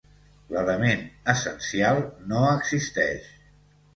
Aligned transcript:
L'element 0.59 1.03
essencial 1.33 2.01
no 2.31 2.41
existeix 2.55 3.31